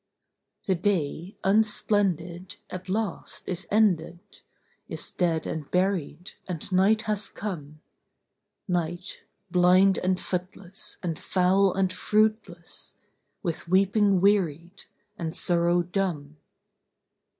[0.65, 4.41] The day, unsplendid, at last is ended,
[4.89, 7.81] Is dead and buried, and night has come;
[8.67, 12.95] Night, blind and footless, and foul and fruitless,
[13.43, 14.85] With weeping wearied,
[15.19, 16.37] and sorrow dumb.